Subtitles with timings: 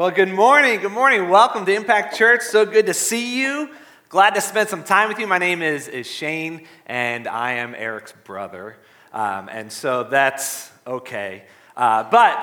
[0.00, 0.80] Well, good morning.
[0.80, 1.28] Good morning.
[1.28, 2.40] Welcome to Impact Church.
[2.40, 3.68] So good to see you.
[4.08, 5.26] Glad to spend some time with you.
[5.26, 8.78] My name is, is Shane, and I am Eric's brother.
[9.12, 11.44] Um, and so that's okay.
[11.76, 12.38] Uh, but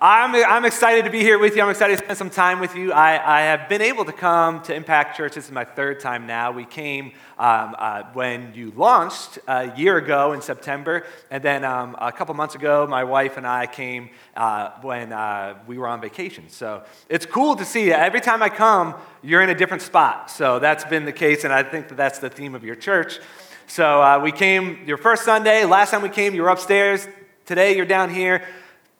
[0.00, 1.62] I'm, I'm excited to be here with you.
[1.62, 2.92] I'm excited to spend some time with you.
[2.92, 5.34] I, I have been able to come to Impact Church.
[5.34, 6.50] This is my third time now.
[6.50, 11.06] We came um, uh, when you launched a year ago in September.
[11.30, 15.54] And then um, a couple months ago, my wife and I came uh, when uh,
[15.66, 16.50] we were on vacation.
[16.50, 17.86] So it's cool to see.
[17.86, 17.92] you.
[17.92, 20.30] Every time I come, you're in a different spot.
[20.30, 23.18] So that's been the case, and I think that that's the theme of your church.
[23.66, 25.64] So uh, we came your first Sunday.
[25.64, 27.08] Last time we came, you were upstairs.
[27.46, 28.42] Today, you're down here.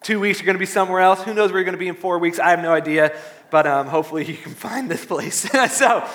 [0.03, 1.23] Two weeks, you're going to be somewhere else.
[1.23, 2.39] Who knows where you're going to be in four weeks?
[2.39, 3.17] I have no idea,
[3.51, 5.49] but um, hopefully you can find this place.
[5.73, 6.09] so,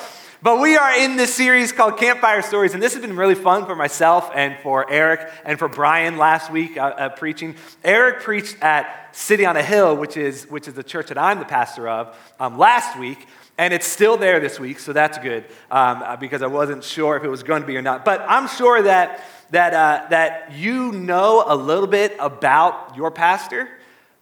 [0.43, 3.65] but we are in this series called Campfire Stories, and this has been really fun
[3.65, 7.55] for myself and for Eric and for Brian last week uh, uh, preaching.
[7.83, 11.39] Eric preached at City on a Hill, which is, which is the church that I'm
[11.39, 13.27] the pastor of, um, last week.
[13.57, 17.17] And it's still there this week, so that's good um, uh, because I wasn't sure
[17.17, 18.05] if it was going to be or not.
[18.05, 23.69] But I'm sure that, that, uh, that you know a little bit about your pastor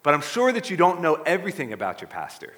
[0.04, 2.54] but I'm sure that you don't know everything about your pastor.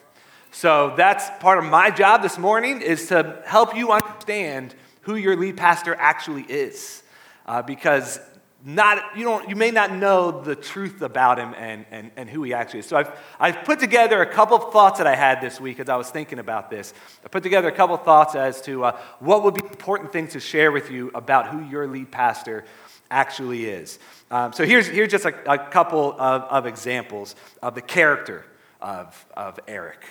[0.52, 5.36] So that's part of my job this morning is to help you understand who your
[5.36, 7.04] lead pastor actually is.
[7.46, 8.20] Uh, because
[8.64, 12.44] not, you, don't, you may not know the truth about him and, and, and who
[12.44, 12.86] he actually is.
[12.86, 15.90] So I've, I've put together a couple of thoughts that I had this week as
[15.90, 16.94] I was thinking about this.
[17.26, 20.34] I put together a couple of thoughts as to uh, what would be important things
[20.34, 22.66] to share with you about who your lead pastor
[23.12, 24.00] actually is.
[24.32, 28.46] Um, so here's, here's just a, a couple of, of, examples of the character
[28.82, 30.04] of, of Eric.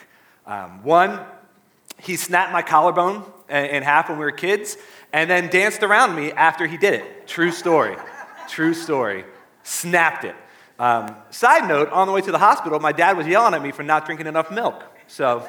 [0.47, 1.19] Um, one,
[1.99, 4.77] he snapped my collarbone in half when we were kids
[5.13, 7.27] and then danced around me after he did it.
[7.27, 7.97] True story.
[8.49, 9.25] True story.
[9.63, 10.37] Snapped it.
[10.79, 13.73] Um, side note, on the way to the hospital, my dad was yelling at me
[13.73, 14.83] for not drinking enough milk.
[15.09, 15.47] So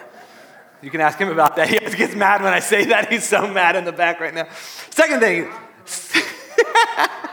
[0.82, 1.70] you can ask him about that.
[1.92, 3.12] He gets mad when I say that.
[3.12, 4.48] He's so mad in the back right now.
[4.90, 5.50] Second thing,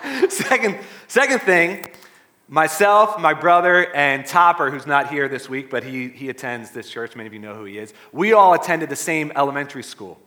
[0.28, 1.84] second, second thing,
[2.48, 6.91] myself, my brother, and Topper, who's not here this week, but he, he attends this
[6.91, 7.16] church.
[7.16, 7.92] Many of you know who he is.
[8.12, 10.19] We all attended the same elementary school.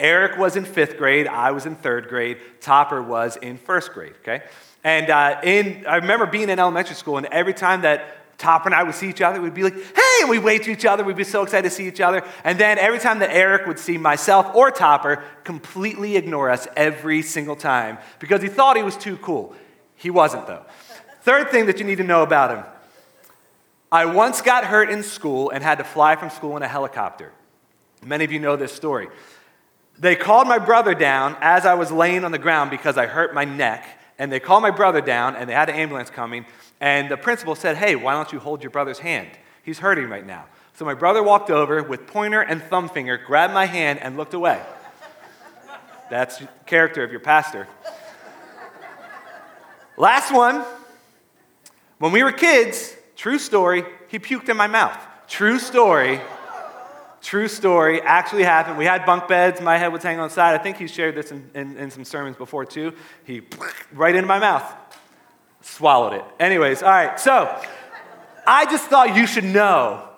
[0.00, 4.14] Eric was in fifth grade, I was in third grade, Topper was in first grade,
[4.22, 4.42] okay?
[4.82, 8.74] And uh, in, I remember being in elementary school, and every time that Topper and
[8.74, 11.04] I would see each other, we'd be like, hey, we'd wave to each other.
[11.04, 12.24] We'd be so excited to see each other.
[12.44, 17.22] And then every time that Eric would see myself or Topper, completely ignore us every
[17.22, 19.54] single time because he thought he was too cool.
[19.94, 20.64] He wasn't, though.
[21.22, 22.64] Third thing that you need to know about him
[23.92, 27.30] I once got hurt in school and had to fly from school in a helicopter.
[28.02, 29.08] Many of you know this story.
[29.98, 33.34] They called my brother down as I was laying on the ground because I hurt
[33.34, 33.86] my neck.
[34.18, 36.46] And they called my brother down, and they had an ambulance coming.
[36.82, 39.28] And the principal said, Hey, why don't you hold your brother's hand?
[39.62, 40.46] He's hurting right now.
[40.74, 44.34] So my brother walked over with pointer and thumb finger, grabbed my hand, and looked
[44.34, 44.60] away.
[46.10, 47.68] That's character of your pastor.
[49.96, 50.64] Last one.
[51.98, 54.98] When we were kids, true story, he puked in my mouth.
[55.28, 56.20] True story.
[57.20, 58.02] True story.
[58.02, 58.76] Actually happened.
[58.76, 59.60] We had bunk beds.
[59.60, 60.58] My head was hanging on the side.
[60.58, 62.92] I think he shared this in, in, in some sermons before, too.
[63.22, 63.42] He
[63.92, 64.64] right into my mouth
[65.62, 66.24] swallowed it.
[66.38, 67.60] Anyways, all right, so
[68.46, 70.08] I just thought you should know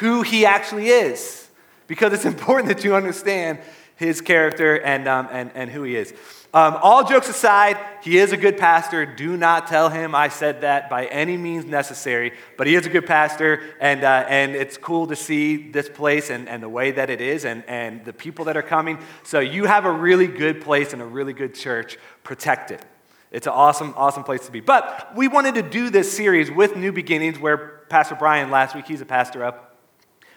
[0.00, 1.48] who he actually is
[1.86, 3.58] because it's important that you understand
[3.96, 6.12] his character and, um, and, and who he is.
[6.54, 9.06] Um, all jokes aside, he is a good pastor.
[9.06, 12.90] Do not tell him I said that by any means necessary, but he is a
[12.90, 16.90] good pastor, and, uh, and it's cool to see this place and, and the way
[16.90, 18.98] that it is and, and the people that are coming.
[19.22, 21.96] So you have a really good place and a really good church.
[22.22, 22.84] Protect it.
[23.32, 24.60] It's an awesome, awesome place to be.
[24.60, 28.86] But we wanted to do this series with New Beginnings, where Pastor Brian last week,
[28.86, 29.78] he's a pastor up.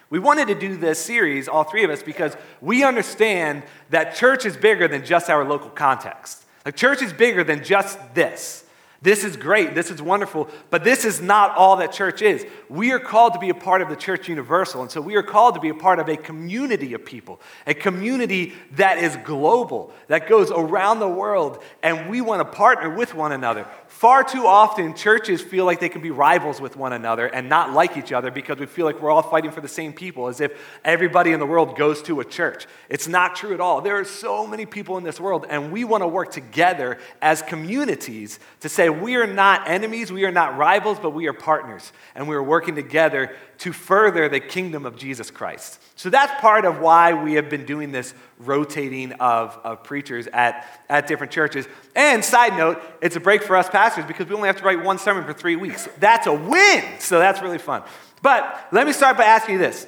[0.08, 4.46] We wanted to do this series, all three of us, because we understand that church
[4.46, 6.44] is bigger than just our local context.
[6.64, 8.64] Like, church is bigger than just this.
[9.02, 9.74] This is great.
[9.74, 10.48] This is wonderful.
[10.70, 12.46] But this is not all that church is.
[12.68, 14.82] We are called to be a part of the church universal.
[14.82, 17.74] And so we are called to be a part of a community of people, a
[17.74, 21.62] community that is global, that goes around the world.
[21.82, 23.66] And we want to partner with one another.
[23.88, 27.72] Far too often, churches feel like they can be rivals with one another and not
[27.72, 30.40] like each other because we feel like we're all fighting for the same people, as
[30.40, 30.52] if
[30.84, 32.66] everybody in the world goes to a church.
[32.88, 33.80] It's not true at all.
[33.80, 37.42] There are so many people in this world, and we want to work together as
[37.42, 41.92] communities to say we are not enemies, we are not rivals, but we are partners,
[42.14, 45.80] and we are working together to further the kingdom of Jesus Christ.
[45.96, 50.82] So that's part of why we have been doing this rotating of, of preachers at,
[50.88, 51.66] at different churches.
[51.94, 54.84] And side note, it's a break for us pastors because we only have to write
[54.84, 55.88] one sermon for three weeks.
[55.98, 56.84] That's a win.
[56.98, 57.82] So that's really fun.
[58.22, 59.86] But let me start by asking you this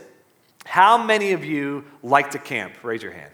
[0.65, 2.73] How many of you like to camp?
[2.83, 3.33] Raise your hand.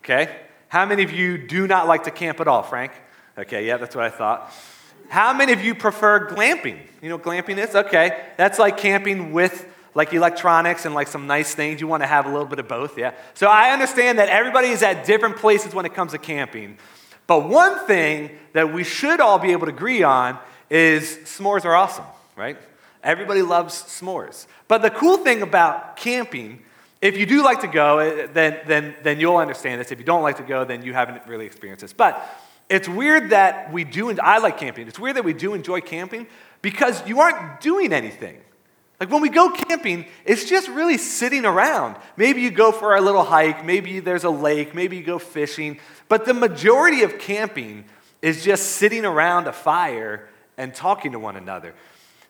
[0.00, 0.36] Okay.
[0.68, 2.92] How many of you do not like to camp at all, Frank?
[3.36, 4.50] Okay, yeah, that's what I thought.
[5.12, 6.78] How many of you prefer glamping?
[7.02, 7.74] You know glamping is?
[7.74, 11.82] Okay, that's like camping with like electronics and like some nice things.
[11.82, 13.12] You want to have a little bit of both, yeah?
[13.34, 16.78] So I understand that everybody is at different places when it comes to camping.
[17.26, 20.38] But one thing that we should all be able to agree on
[20.70, 22.56] is s'mores are awesome, right?
[23.02, 24.46] Everybody loves s'mores.
[24.66, 26.62] But the cool thing about camping,
[27.02, 29.92] if you do like to go, eh, then, then, then you'll understand this.
[29.92, 31.92] If you don't like to go, then you haven't really experienced this.
[31.92, 32.26] But
[32.68, 34.88] it's weird that we do, I like camping.
[34.88, 36.26] It's weird that we do enjoy camping
[36.62, 38.38] because you aren't doing anything.
[39.00, 41.96] Like when we go camping, it's just really sitting around.
[42.16, 45.80] Maybe you go for a little hike, maybe there's a lake, maybe you go fishing,
[46.08, 47.84] but the majority of camping
[48.22, 51.74] is just sitting around a fire and talking to one another.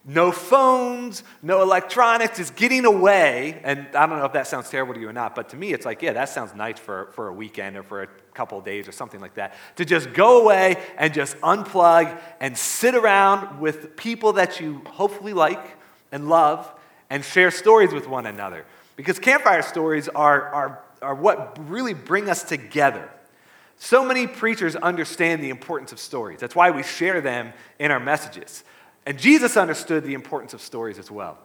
[0.05, 3.61] No phones, no electronics, just getting away.
[3.63, 5.73] And I don't know if that sounds terrible to you or not, but to me,
[5.73, 8.89] it's like, yeah, that sounds nice for, for a weekend or for a couple days
[8.89, 9.55] or something like that.
[9.77, 15.35] To just go away and just unplug and sit around with people that you hopefully
[15.35, 15.63] like
[16.11, 16.73] and love
[17.09, 18.65] and share stories with one another.
[18.97, 23.09] Because campfire stories are, are, are what really bring us together.
[23.79, 26.41] So many preachers understand the importance of stories.
[26.41, 28.65] That's why we share them in our messages.
[29.07, 31.39] And Jesus understood the importance of stories as well.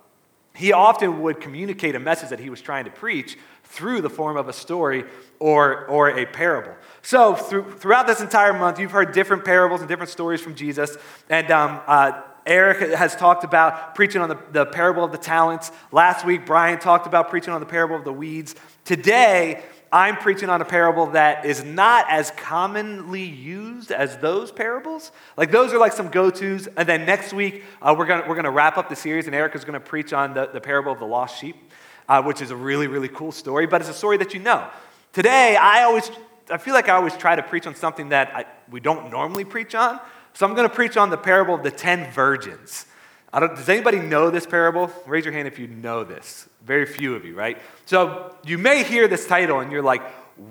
[0.55, 4.37] He often would communicate a message that he was trying to preach through the form
[4.37, 5.03] of a story
[5.39, 6.73] or, or a parable.
[7.03, 10.97] So, through, throughout this entire month, you've heard different parables and different stories from Jesus.
[11.29, 15.71] And um, uh, Eric has talked about preaching on the, the parable of the talents.
[15.91, 18.55] Last week, Brian talked about preaching on the parable of the weeds.
[18.83, 25.11] Today, I'm preaching on a parable that is not as commonly used as those parables.
[25.35, 26.67] Like, those are like some go tos.
[26.67, 29.55] And then next week, uh, we're going we're gonna wrap up the series, and Eric
[29.55, 31.55] is going to preach on the, the parable of the lost sheep,
[32.09, 34.67] uh, which is a really, really cool story, but it's a story that you know.
[35.13, 36.11] Today, I always,
[36.49, 39.45] I feel like I always try to preach on something that I, we don't normally
[39.45, 39.99] preach on.
[40.33, 42.85] So I'm going to preach on the parable of the 10 virgins.
[43.33, 44.91] Does anybody know this parable?
[45.05, 46.47] Raise your hand if you know this.
[46.63, 47.61] Very few of you, right?
[47.85, 50.01] So you may hear this title and you're like,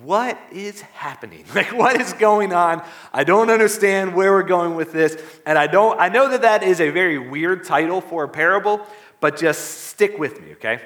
[0.02, 1.44] what is happening?
[1.54, 2.84] Like, what is going on?
[3.12, 5.16] I don't understand where we're going with this.
[5.46, 8.86] And I don't, I know that that is a very weird title for a parable,
[9.20, 10.80] but just stick with me, okay?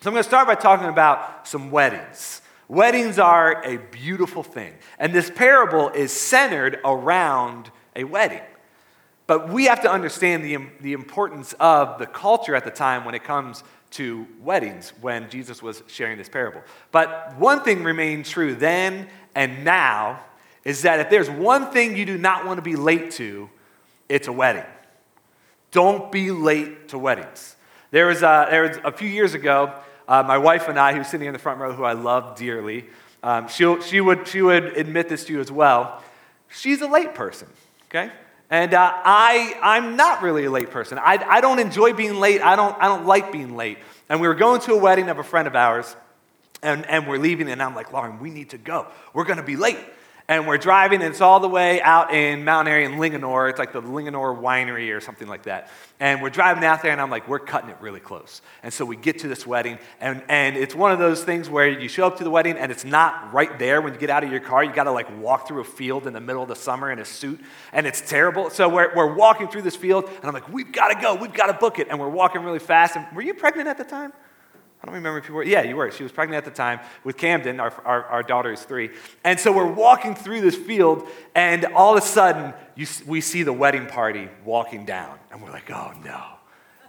[0.00, 2.42] So I'm going to start by talking about some weddings.
[2.68, 4.74] Weddings are a beautiful thing.
[4.98, 8.42] And this parable is centered around a wedding.
[9.30, 13.14] But we have to understand the, the importance of the culture at the time when
[13.14, 13.62] it comes
[13.92, 16.62] to weddings when Jesus was sharing this parable.
[16.90, 19.06] But one thing remained true then
[19.36, 20.18] and now
[20.64, 23.48] is that if there's one thing you do not want to be late to,
[24.08, 24.64] it's a wedding.
[25.70, 27.54] Don't be late to weddings.
[27.92, 29.72] There was a, there was a few years ago,
[30.08, 32.86] uh, my wife and I, who's sitting in the front row, who I love dearly,
[33.22, 36.02] um, she she, would, she would admit this to you as well.
[36.48, 37.46] She's a late person
[37.90, 38.10] okay?
[38.50, 40.98] And uh, I, I'm not really a late person.
[40.98, 42.42] I, I don't enjoy being late.
[42.42, 43.78] I don't, I don't like being late.
[44.08, 45.94] And we were going to a wedding of a friend of ours,
[46.62, 48.88] and, and we're leaving, and I'm like, Lauren, we need to go.
[49.14, 49.78] We're going to be late
[50.30, 53.50] and we're driving, and it's all the way out in Mount Airy in Linganore.
[53.50, 55.68] It's like the Linganore Winery or something like that.
[55.98, 58.40] And we're driving out there, and I'm like, we're cutting it really close.
[58.62, 61.68] And so we get to this wedding, and, and it's one of those things where
[61.68, 64.22] you show up to the wedding, and it's not right there when you get out
[64.22, 64.62] of your car.
[64.62, 67.00] You got to like walk through a field in the middle of the summer in
[67.00, 67.40] a suit,
[67.72, 68.50] and it's terrible.
[68.50, 71.34] So we're, we're walking through this field, and I'm like, we've got to go, we've
[71.34, 71.88] got to book it.
[71.90, 72.94] And we're walking really fast.
[72.94, 74.12] And were you pregnant at the time?
[74.82, 75.42] I don't remember if you were.
[75.42, 75.90] Yeah, you were.
[75.90, 77.60] She was pregnant at the time with Camden.
[77.60, 78.90] Our, our, our daughter is three.
[79.24, 83.42] And so we're walking through this field, and all of a sudden, you, we see
[83.42, 85.18] the wedding party walking down.
[85.30, 86.24] And we're like, oh no,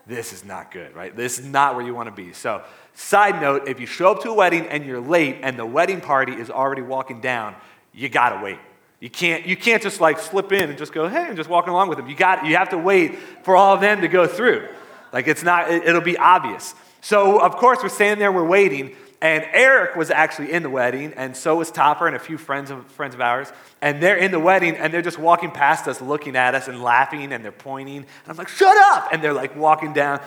[0.07, 1.15] this is not good, right?
[1.15, 2.31] This is not where you want to be.
[2.31, 5.65] So, side note if you show up to a wedding and you're late and the
[5.65, 7.55] wedding party is already walking down,
[7.93, 8.59] you got to wait.
[9.01, 11.71] You can't, you can't just like slip in and just go, hey, I'm just walking
[11.71, 12.07] along with them.
[12.07, 14.69] You, got, you have to wait for all of them to go through.
[15.11, 16.75] Like it's not, it, it'll be obvious.
[17.01, 21.13] So, of course, we're standing there, we're waiting, and Eric was actually in the wedding,
[21.15, 23.51] and so was Topper and a few friends of, friends of ours.
[23.81, 26.81] And they're in the wedding, and they're just walking past us, looking at us and
[26.81, 27.97] laughing, and they're pointing.
[27.97, 29.09] And I'm like, shut up!
[29.11, 30.21] And they're like walking down.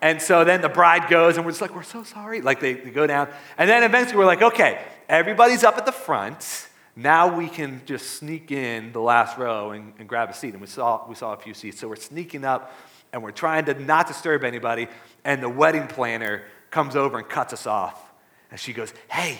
[0.00, 2.40] And so then the bride goes, and we're just like, we're so sorry.
[2.40, 3.28] Like they, they go down.
[3.56, 6.68] And then eventually we're like, okay, everybody's up at the front.
[6.96, 10.52] Now we can just sneak in the last row and, and grab a seat.
[10.52, 11.78] And we saw, we saw a few seats.
[11.78, 12.74] So we're sneaking up
[13.12, 14.88] and we're trying to not disturb anybody,
[15.24, 18.12] and the wedding planner comes over and cuts us off.
[18.50, 19.38] And she goes, Hey,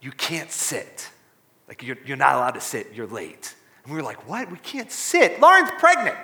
[0.00, 1.08] you can't sit.
[1.68, 3.54] Like, you're, you're not allowed to sit, you're late.
[3.84, 4.50] And we were like, What?
[4.50, 5.40] We can't sit.
[5.40, 6.16] Lauren's pregnant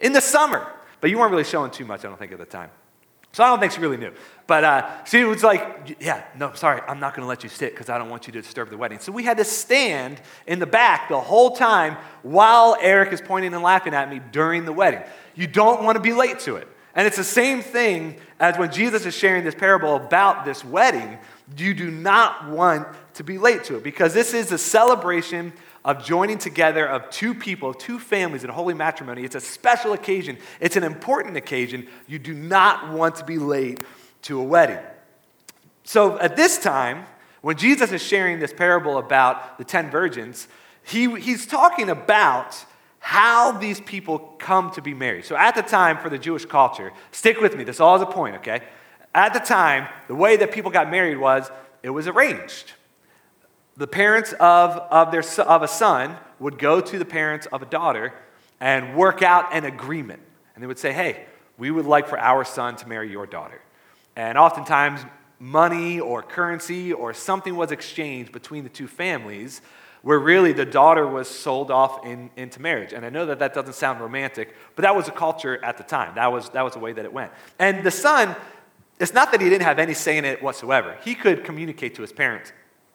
[0.00, 0.66] in the summer.
[1.00, 2.70] But you weren't really showing too much, I don't think, at the time.
[3.32, 4.12] So I don't think she really knew.
[4.46, 7.72] But uh, she was like, Yeah, no, sorry, I'm not going to let you sit
[7.72, 8.98] because I don't want you to disturb the wedding.
[8.98, 13.54] So we had to stand in the back the whole time while Eric is pointing
[13.54, 15.02] and laughing at me during the wedding.
[15.34, 16.68] You don't want to be late to it.
[16.94, 21.18] And it's the same thing as when Jesus is sharing this parable about this wedding.
[21.56, 25.52] You do not want to be late to it because this is a celebration
[25.84, 29.24] of joining together of two people, two families in holy matrimony.
[29.24, 31.86] It's a special occasion, it's an important occasion.
[32.06, 33.80] You do not want to be late
[34.22, 34.78] to a wedding.
[35.84, 37.06] So at this time,
[37.40, 40.46] when Jesus is sharing this parable about the 10 virgins,
[40.84, 42.64] he, he's talking about
[43.00, 45.24] how these people come to be married.
[45.24, 48.06] So at the time, for the Jewish culture, stick with me, this all is a
[48.06, 48.60] point, okay?
[49.12, 51.50] At the time, the way that people got married was
[51.82, 52.72] it was arranged.
[53.76, 57.66] The parents of, of, their, of a son would go to the parents of a
[57.66, 58.12] daughter
[58.60, 60.20] and work out an agreement.
[60.54, 61.24] And they would say, hey,
[61.58, 63.60] we would like for our son to marry your daughter.
[64.14, 65.00] And oftentimes,
[65.38, 69.60] money or currency or something was exchanged between the two families
[70.02, 72.92] where really the daughter was sold off in, into marriage.
[72.92, 75.84] And I know that that doesn't sound romantic, but that was a culture at the
[75.84, 76.16] time.
[76.16, 77.32] That was, that was the way that it went.
[77.58, 78.36] And the son,
[78.98, 80.96] it's not that he didn't have any say in it whatsoever.
[81.04, 82.52] He could communicate to his parents,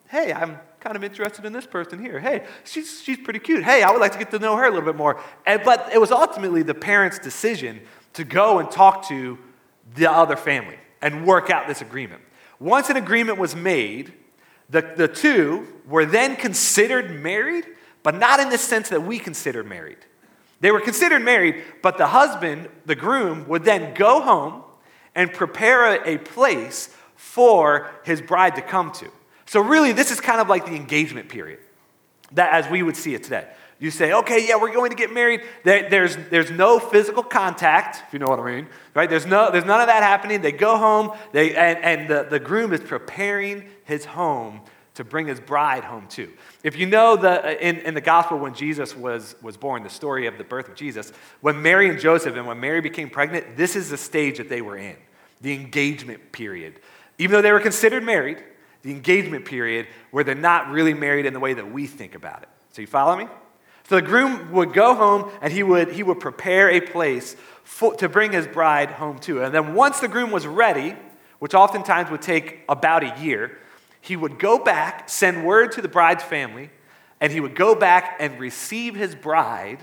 [0.10, 2.20] hey, I'm kind of interested in this person here.
[2.20, 3.64] Hey, she's, she's pretty cute.
[3.64, 5.22] Hey, I would like to get to know her a little bit more.
[5.46, 7.82] And, but it was ultimately the parents' decision
[8.14, 9.38] to go and talk to
[9.96, 12.22] the other family and work out this agreement.
[12.60, 14.14] Once an agreement was made,
[14.70, 17.66] the, the two were then considered married,
[18.02, 19.98] but not in the sense that we consider married.
[20.60, 24.64] They were considered married, but the husband, the groom, would then go home
[25.14, 29.12] and prepare a, a place for his bride to come to.
[29.48, 31.60] So, really, this is kind of like the engagement period,
[32.34, 33.48] that as we would see it today.
[33.80, 35.42] You say, okay, yeah, we're going to get married.
[35.64, 39.08] there's, there's no physical contact, if you know what I mean, right?
[39.08, 40.42] There's, no, there's none of that happening.
[40.42, 44.62] They go home, they, and, and the, the groom is preparing his home
[44.96, 46.32] to bring his bride home too.
[46.64, 50.26] If you know the, in, in the gospel when Jesus was, was born, the story
[50.26, 53.76] of the birth of Jesus, when Mary and Joseph and when Mary became pregnant, this
[53.76, 54.96] is the stage that they were in,
[55.42, 56.80] the engagement period.
[57.20, 58.44] Even though they were considered married,
[58.88, 62.42] the engagement period where they're not really married in the way that we think about
[62.44, 62.48] it.
[62.72, 63.28] So you follow me?
[63.90, 67.94] So the groom would go home and he would, he would prepare a place for,
[67.96, 69.44] to bring his bride home to.
[69.44, 70.96] And then once the groom was ready,
[71.40, 73.58] which oftentimes would take about a year,
[74.00, 76.70] he would go back, send word to the bride's family,
[77.20, 79.80] and he would go back and receive his bride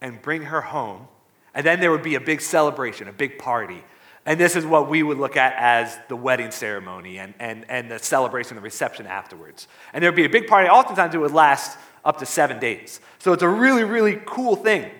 [0.00, 1.08] and bring her home.
[1.54, 3.84] And then there would be a big celebration, a big party.
[4.26, 7.90] And this is what we would look at as the wedding ceremony and, and, and
[7.90, 9.68] the celebration, the reception afterwards.
[9.92, 10.68] And there would be a big party.
[10.68, 13.00] Oftentimes it would last up to seven days.
[13.18, 14.90] So it's a really, really cool thing.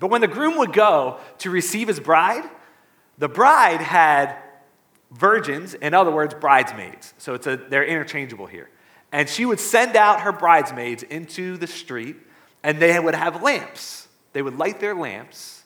[0.00, 2.48] But when the groom would go to receive his bride,
[3.18, 4.36] the bride had
[5.10, 7.14] virgins, in other words, bridesmaids.
[7.18, 8.70] So it's a, they're interchangeable here.
[9.12, 12.16] And she would send out her bridesmaids into the street,
[12.62, 14.06] and they would have lamps.
[14.32, 15.57] They would light their lamps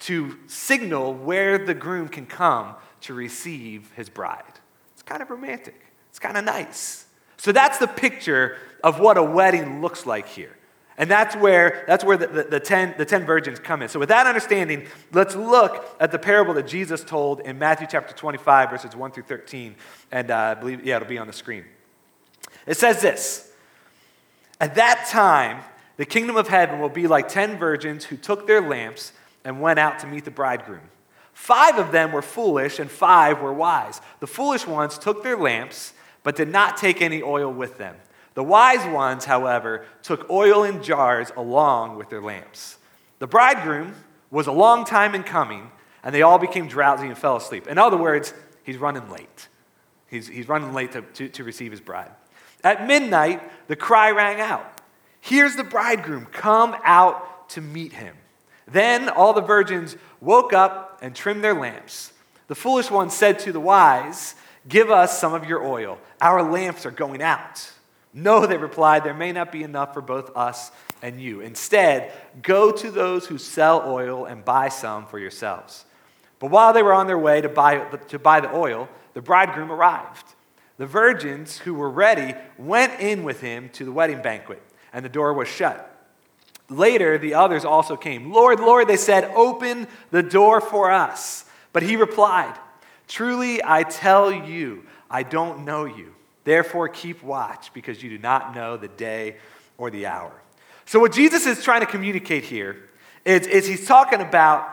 [0.00, 4.42] to signal where the groom can come to receive his bride.
[4.92, 7.06] It's kind of romantic, it's kind of nice.
[7.36, 10.56] So that's the picture of what a wedding looks like here.
[10.98, 13.88] And that's where, that's where the, the, the, ten, the 10 virgins come in.
[13.88, 18.12] So, with that understanding, let's look at the parable that Jesus told in Matthew chapter
[18.12, 19.76] 25, verses 1 through 13.
[20.10, 21.64] And uh, I believe, yeah, it'll be on the screen.
[22.66, 23.52] It says this
[24.60, 25.62] At that time,
[25.98, 29.12] the kingdom of heaven will be like 10 virgins who took their lamps
[29.44, 30.88] and went out to meet the bridegroom.
[31.32, 34.00] Five of them were foolish, and five were wise.
[34.20, 35.92] The foolish ones took their lamps,
[36.22, 37.96] but did not take any oil with them.
[38.34, 42.78] The wise ones, however, took oil in jars along with their lamps.
[43.18, 43.94] The bridegroom
[44.30, 45.70] was a long time in coming,
[46.02, 47.66] and they all became drowsy and fell asleep.
[47.66, 49.48] In other words, he's running late.
[50.08, 52.10] He's, he's running late to, to, to receive his bride.
[52.64, 54.78] At midnight, the cry rang out
[55.20, 58.16] Here's the bridegroom, come out to meet him.
[58.70, 62.12] Then all the virgins woke up and trimmed their lamps.
[62.48, 64.34] The foolish ones said to the wise,
[64.68, 65.98] Give us some of your oil.
[66.20, 67.72] Our lamps are going out.
[68.12, 70.70] No, they replied, there may not be enough for both us
[71.02, 71.40] and you.
[71.40, 75.84] Instead, go to those who sell oil and buy some for yourselves.
[76.38, 79.70] But while they were on their way to buy, to buy the oil, the bridegroom
[79.70, 80.24] arrived.
[80.76, 85.08] The virgins who were ready went in with him to the wedding banquet, and the
[85.08, 85.87] door was shut.
[86.70, 88.32] Later, the others also came.
[88.32, 91.44] Lord, Lord, they said, open the door for us.
[91.72, 92.58] But he replied,
[93.06, 96.14] Truly, I tell you, I don't know you.
[96.44, 99.36] Therefore, keep watch, because you do not know the day
[99.78, 100.32] or the hour.
[100.84, 102.88] So, what Jesus is trying to communicate here
[103.24, 104.68] is, is he's talking about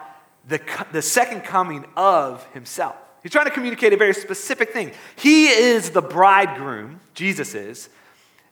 [0.48, 0.62] the,
[0.92, 2.96] the second coming of himself.
[3.24, 4.92] He's trying to communicate a very specific thing.
[5.16, 7.90] He is the bridegroom, Jesus is,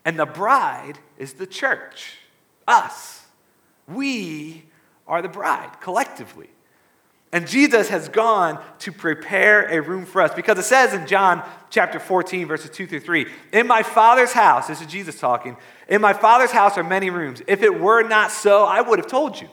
[0.04, 2.18] and the bride is the church,
[2.68, 3.23] us.
[3.88, 4.64] We
[5.08, 6.50] are the bride collectively.
[7.34, 11.44] And Jesus has gone to prepare a room for us because it says in John
[11.72, 16.00] chapter 14, verses 2 through 3 In my Father's house, this is Jesus talking, in
[16.00, 17.42] my Father's house are many rooms.
[17.48, 19.50] If it were not so, I would have told you.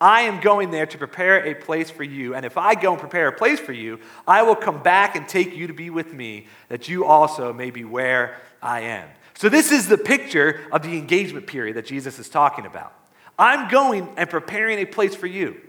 [0.00, 2.34] I am going there to prepare a place for you.
[2.34, 5.26] And if I go and prepare a place for you, I will come back and
[5.26, 9.08] take you to be with me, that you also may be where I am.
[9.34, 12.92] So, this is the picture of the engagement period that Jesus is talking about.
[13.38, 15.60] I'm going and preparing a place for you.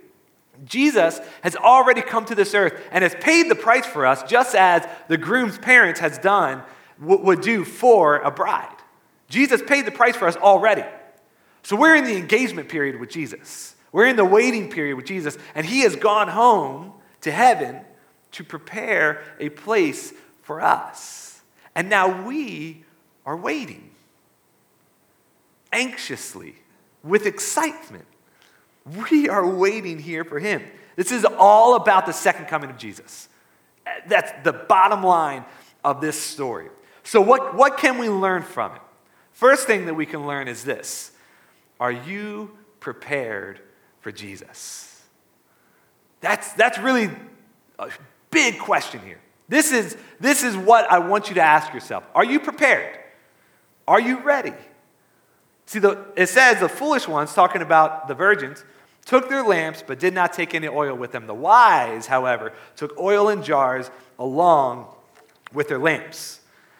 [0.66, 4.56] Jesus has already come to this earth and has paid the price for us, just
[4.56, 6.64] as the groom's parents has done,
[7.00, 8.76] would do for a bride.
[9.30, 10.86] Jesus paid the price for us already.
[11.64, 13.76] So we're in the engagement period with Jesus.
[13.92, 17.82] We're in the waiting period with Jesus, and he has gone home to heaven
[18.32, 21.42] to prepare a place for us.
[21.76, 22.86] And now we
[23.26, 23.92] are waiting
[25.72, 26.56] anxiously,
[27.08, 28.06] with excitement.
[29.10, 30.64] We are waiting here for him.
[30.96, 33.30] This is all about the second coming of Jesus.
[34.08, 35.46] That's the bottom line
[35.84, 36.70] of this story.
[37.04, 38.82] So, what, what can we learn from it?
[39.32, 41.12] First thing that we can learn is this
[41.80, 43.62] Are you prepared
[44.02, 45.02] for Jesus?
[46.20, 47.12] That's, that's really
[47.78, 47.90] a
[48.32, 49.20] big question here.
[49.48, 52.04] This is, this is what I want you to ask yourself.
[52.16, 52.98] Are you prepared?
[53.88, 54.54] Are you ready?
[55.68, 58.64] See, the, it says the foolish ones, talking about the virgins,
[59.06, 61.28] took their lamps but did not take any oil with them.
[61.28, 64.88] The wise, however, took oil in jars along
[65.54, 66.40] with their lamps.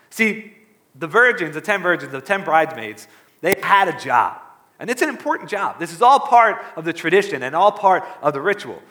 [0.10, 0.54] See,
[0.96, 3.08] the virgins, the 10 virgins, the 10 bridesmaids,
[3.42, 4.42] they had a job.
[4.80, 5.80] And it's an important job.
[5.80, 8.82] This is all part of the tradition and all part of the ritual.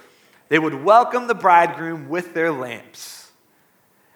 [0.49, 3.31] They would welcome the bridegroom with their lamps.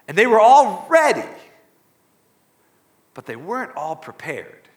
[0.07, 1.29] And they were all ready,
[3.15, 4.69] but they weren't all prepared.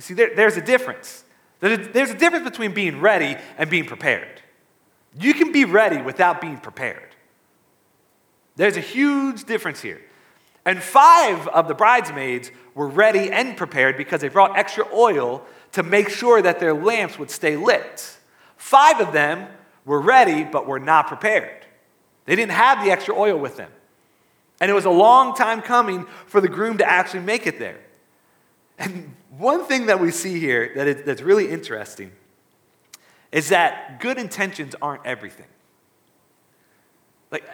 [0.00, 1.24] You see, there, there's a difference.
[1.60, 4.40] There's a difference between being ready and being prepared.
[5.20, 7.14] You can be ready without being prepared.
[8.56, 10.00] There's a huge difference here.
[10.64, 15.82] And five of the bridesmaids were ready and prepared because they brought extra oil to
[15.82, 18.16] make sure that their lamps would stay lit.
[18.56, 19.48] Five of them
[19.84, 21.66] were ready but were not prepared.
[22.24, 23.70] They didn't have the extra oil with them.
[24.62, 27.80] And it was a long time coming for the groom to actually make it there.
[28.78, 32.12] And one thing that we see here that is, that's really interesting
[33.32, 35.46] is that good intentions aren't everything.
[37.30, 37.44] Like,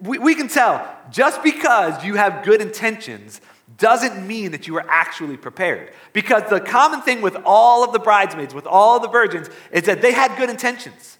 [0.00, 3.40] we, we can tell just because you have good intentions
[3.78, 5.92] doesn't mean that you are actually prepared.
[6.12, 9.84] Because the common thing with all of the bridesmaids, with all of the virgins, is
[9.84, 11.18] that they had good intentions.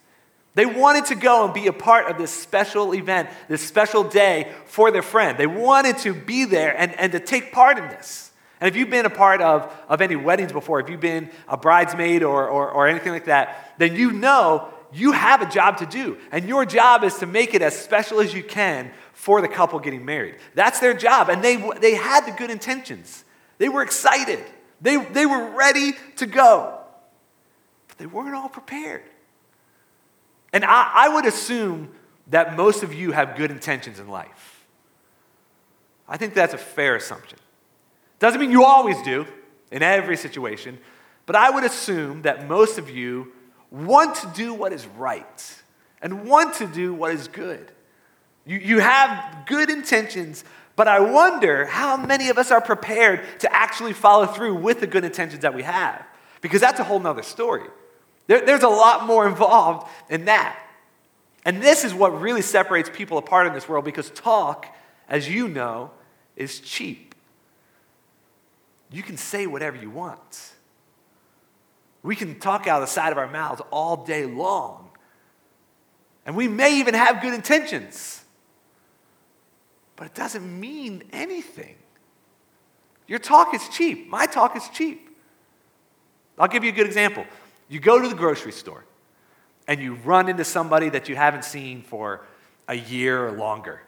[0.54, 4.52] They wanted to go and be a part of this special event, this special day
[4.66, 5.36] for their friend.
[5.36, 8.30] They wanted to be there and, and to take part in this.
[8.60, 11.56] And if you've been a part of, of any weddings before, if you've been a
[11.56, 15.86] bridesmaid or, or, or anything like that, then you know you have a job to
[15.86, 16.16] do.
[16.30, 19.78] And your job is to make it as special as you can for the couple
[19.80, 20.36] getting married.
[20.54, 21.28] That's their job.
[21.28, 23.24] And they, they had the good intentions,
[23.58, 24.40] they were excited,
[24.80, 26.78] they, they were ready to go.
[27.88, 29.02] But they weren't all prepared.
[30.52, 31.90] And I, I would assume
[32.28, 34.64] that most of you have good intentions in life.
[36.08, 37.38] I think that's a fair assumption.
[38.24, 39.26] Doesn't mean you always do
[39.70, 40.78] in every situation,
[41.26, 43.32] but I would assume that most of you
[43.70, 45.62] want to do what is right
[46.00, 47.70] and want to do what is good.
[48.46, 50.42] You, you have good intentions,
[50.74, 54.86] but I wonder how many of us are prepared to actually follow through with the
[54.86, 56.02] good intentions that we have,
[56.40, 57.68] because that's a whole nother story.
[58.26, 60.58] There, there's a lot more involved in that.
[61.44, 64.74] And this is what really separates people apart in this world because talk,
[65.10, 65.90] as you know,
[66.36, 67.13] is cheap.
[68.94, 70.52] You can say whatever you want.
[72.04, 74.88] We can talk out of the side of our mouths all day long.
[76.24, 78.22] And we may even have good intentions,
[79.96, 81.74] but it doesn't mean anything.
[83.08, 84.08] Your talk is cheap.
[84.08, 85.10] My talk is cheap.
[86.38, 87.26] I'll give you a good example.
[87.68, 88.84] You go to the grocery store
[89.66, 92.24] and you run into somebody that you haven't seen for
[92.68, 93.82] a year or longer.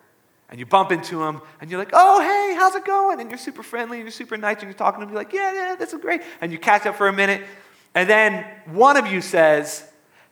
[0.48, 3.20] And you bump into them and you're like, oh, hey, how's it going?
[3.20, 5.12] And you're super friendly and you're super nice and you're talking to them.
[5.12, 6.22] You're like, yeah, yeah, this is great.
[6.40, 7.42] And you catch up for a minute
[7.96, 9.82] and then one of you says,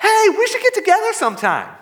[0.00, 1.74] Hey, we should get together sometime.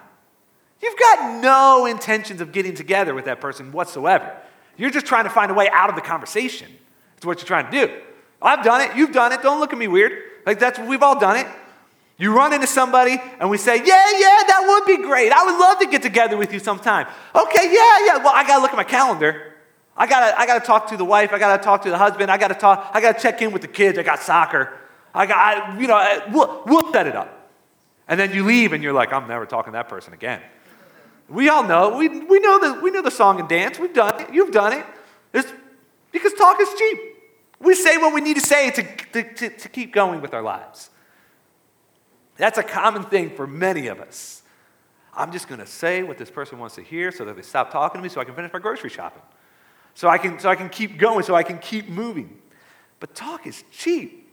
[0.81, 4.33] You've got no intentions of getting together with that person whatsoever.
[4.77, 6.68] You're just trying to find a way out of the conversation.
[7.16, 8.01] That's what you're trying to do.
[8.40, 8.97] I've done it.
[8.97, 9.42] You've done it.
[9.42, 10.12] Don't look at me weird.
[10.47, 11.47] Like that's we've all done it.
[12.23, 15.33] You run into somebody and we say, Yeah, yeah, that would be great.
[15.33, 17.09] I would love to get together with you sometime.
[17.35, 18.19] Okay, yeah, yeah.
[18.19, 19.55] Well, I got to look at my calendar.
[19.97, 21.33] I got to I gotta talk to the wife.
[21.33, 22.31] I got to talk to the husband.
[22.31, 23.99] I got to talk, I got to check in with the kids.
[23.99, 24.73] I got soccer.
[25.13, 27.51] I got, I, you know, we'll, we'll set it up.
[28.07, 30.43] And then you leave and you're like, I'm never talking to that person again.
[31.29, 31.97] We all know.
[31.97, 33.81] We, we, know the, we know the song and dance.
[33.81, 34.33] We've done it.
[34.33, 34.87] You've done it.
[35.35, 35.53] It's,
[36.13, 36.99] because talk is cheap.
[37.59, 40.43] We say what we need to say to, to, to, to keep going with our
[40.43, 40.91] lives.
[42.43, 44.43] That's a common thing for many of us.
[45.15, 47.71] I'm just going to say what this person wants to hear so that they stop
[47.71, 49.23] talking to me so I can finish my grocery shopping.
[49.95, 52.37] So I can, so I can keep going, so I can keep moving.
[52.99, 54.29] But talk is cheap.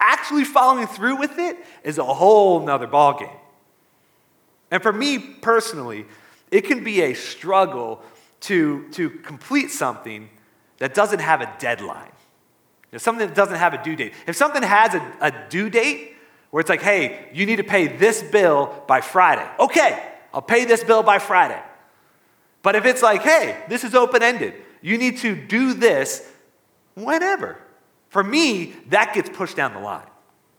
[0.00, 3.36] Actually following through with it is a whole nother ballgame.
[4.70, 6.06] And for me personally,
[6.50, 8.00] it can be a struggle
[8.40, 10.30] to, to complete something
[10.78, 12.06] that doesn't have a deadline.
[12.06, 14.14] You know, something that doesn't have a due date.
[14.26, 16.16] If something has a, a due date,
[16.50, 19.48] where it's like, hey, you need to pay this bill by Friday.
[19.58, 20.02] Okay,
[20.34, 21.60] I'll pay this bill by Friday.
[22.62, 26.28] But if it's like, hey, this is open ended, you need to do this
[26.94, 27.58] whenever.
[28.08, 30.06] For me, that gets pushed down the line.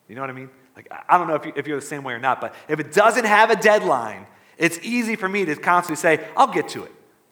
[0.08, 0.50] You know what I mean?
[0.76, 2.94] Like, I don't know if, you, are the same way or not, but if it
[2.94, 4.26] doesn't have a deadline,
[4.58, 6.92] it's easy for me to constantly say, I'll get to it.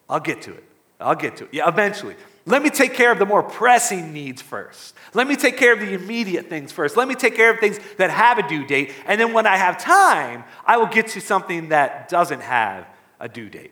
[0.10, 0.64] I'll get to it.
[1.00, 1.50] I'll get to it.
[1.54, 2.16] Yeah, eventually.
[2.50, 4.96] Let me take care of the more pressing needs first.
[5.14, 6.98] Let me take care of the immediate things first.
[6.98, 8.92] Let me take care of things that have a due date.
[9.06, 12.88] And then when I have time, I will get to something that doesn't have
[13.20, 13.72] a due date,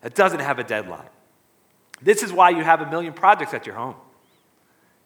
[0.00, 1.10] that doesn't have a deadline.
[2.00, 3.96] This is why you have a million projects at your home,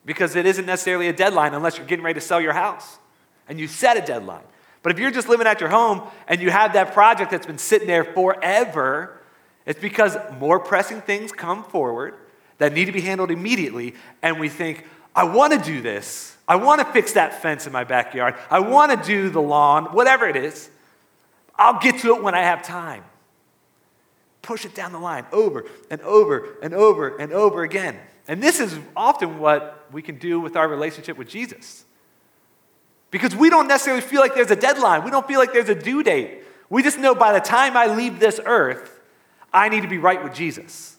[0.06, 2.98] because it isn't necessarily a deadline unless you're getting ready to sell your house
[3.48, 4.44] and you set a deadline.
[4.84, 7.58] But if you're just living at your home and you have that project that's been
[7.58, 9.20] sitting there forever,
[9.66, 12.14] it's because more pressing things come forward
[12.58, 16.36] that need to be handled immediately, and we think, I want to do this.
[16.46, 18.34] I want to fix that fence in my backyard.
[18.50, 20.70] I want to do the lawn, whatever it is.
[21.56, 23.04] I'll get to it when I have time.
[24.42, 27.98] Push it down the line over and over and over and over again.
[28.28, 31.84] And this is often what we can do with our relationship with Jesus.
[33.10, 35.74] Because we don't necessarily feel like there's a deadline, we don't feel like there's a
[35.74, 36.44] due date.
[36.70, 39.00] We just know by the time I leave this earth,
[39.52, 40.97] I need to be right with Jesus.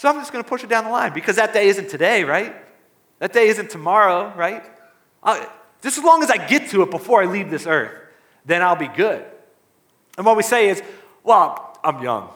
[0.00, 2.24] So I'm just going to push it down the line because that day isn't today,
[2.24, 2.56] right?
[3.18, 4.64] That day isn't tomorrow, right?
[5.22, 5.46] I'll,
[5.82, 7.92] just as long as I get to it before I leave this earth,
[8.46, 9.22] then I'll be good.
[10.16, 10.82] And what we say is,
[11.22, 12.30] well, I'm young.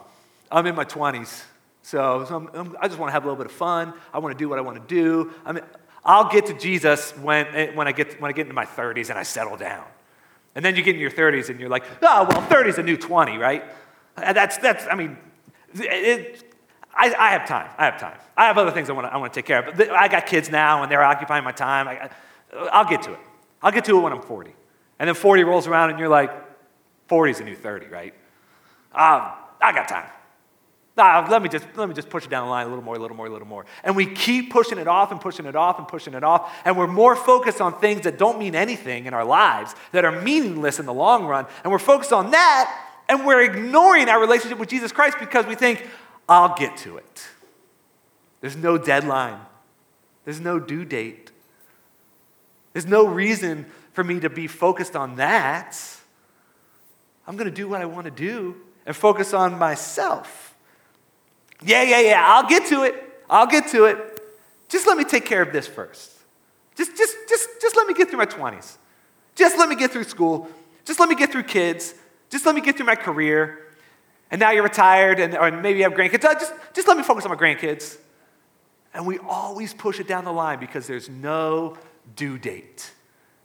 [0.52, 1.42] I'm in my 20s.
[1.80, 3.94] So, so I'm, I'm, i just want to have a little bit of fun.
[4.12, 5.32] I want to do what I want to do.
[5.46, 5.64] I mean,
[6.04, 9.08] I'll get to Jesus when, eh, when, I get, when I get into my 30s
[9.08, 9.86] and I settle down.
[10.54, 12.82] And then you get in your 30s and you're like, oh, well, 30 is a
[12.82, 13.64] new 20, right?
[14.16, 15.16] That's, that's I mean,
[15.72, 16.53] it,
[16.96, 17.68] I, I, have time.
[17.76, 18.18] I have time.
[18.36, 19.76] I have other things I want to, I take care of.
[19.76, 21.88] But I got kids now, and they're occupying my time.
[21.88, 22.10] I,
[22.72, 23.18] I'll get to it.
[23.62, 24.54] I'll get to it when I'm 40.
[24.98, 26.30] And then 40 rolls around, and you're like,
[27.08, 28.14] 40 is a new 30, right?
[28.92, 30.08] Um, I got time.
[30.96, 32.98] Let, me just, let me just push it down the line a little more, a
[33.00, 33.66] little more, a little more.
[33.82, 36.54] And we keep pushing it off and pushing it off and pushing it off.
[36.64, 40.22] And we're more focused on things that don't mean anything in our lives, that are
[40.22, 41.46] meaningless in the long run.
[41.64, 45.56] And we're focused on that, and we're ignoring our relationship with Jesus Christ because we
[45.56, 45.84] think,
[46.28, 47.28] I'll get to it.
[48.40, 49.40] There's no deadline,
[50.24, 51.30] there's no due date.
[52.72, 55.78] There's no reason for me to be focused on that.
[57.26, 60.56] I'm going to do what I want to do and focus on myself.
[61.62, 63.22] Yeah, yeah, yeah, I'll get to it.
[63.30, 64.20] I'll get to it.
[64.68, 66.10] Just let me take care of this first.
[66.74, 68.76] Just, just, just, just let me get through my 20s.
[69.36, 70.48] Just let me get through school.
[70.84, 71.94] Just let me get through kids.
[72.28, 73.63] Just let me get through my career
[74.30, 76.24] and now you're retired and or maybe you have grandkids.
[76.24, 77.96] Uh, just, just let me focus on my grandkids.
[78.92, 81.76] And we always push it down the line because there's no
[82.16, 82.92] due date.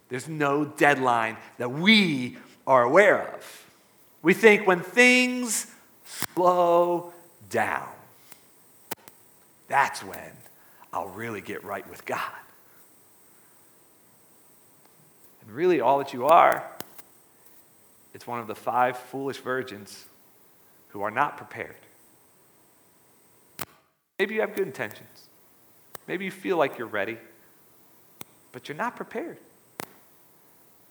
[0.08, 3.66] There's no deadline that we are aware of.
[4.22, 5.66] We think when things
[6.04, 7.12] slow
[7.48, 7.88] down,
[9.68, 10.32] that's when
[10.92, 12.20] I'll really get right with God.
[15.42, 16.68] And really, all that you are,
[18.12, 20.04] it's one of the five foolish virgins
[20.90, 21.76] who are not prepared.
[24.18, 25.28] Maybe you have good intentions.
[26.06, 27.16] Maybe you feel like you're ready,
[28.52, 29.38] but you're not prepared.